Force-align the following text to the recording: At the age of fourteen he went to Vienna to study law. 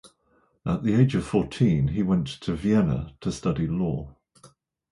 At 0.65 0.81
the 0.81 0.95
age 0.95 1.13
of 1.13 1.27
fourteen 1.27 1.89
he 1.89 2.01
went 2.01 2.25
to 2.25 2.55
Vienna 2.55 3.15
to 3.21 3.31
study 3.31 3.67
law. 3.67 4.15